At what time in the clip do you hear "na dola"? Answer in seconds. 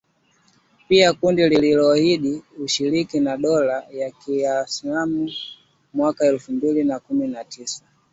3.19-3.83